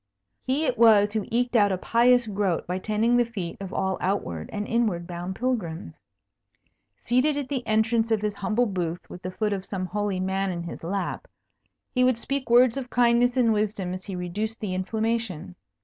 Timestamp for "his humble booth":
8.23-9.07